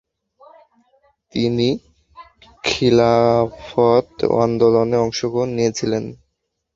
তিনি 1.33 1.67
খিলাফত 2.63 4.09
আন্দোলনে 4.43 4.97
অংশ 4.97 5.19
নিয়েছেন। 5.49 6.03